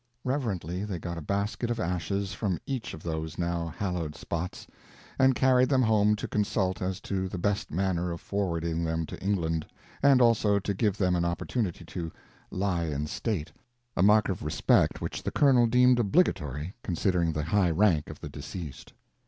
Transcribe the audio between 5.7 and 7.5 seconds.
home to consult as to the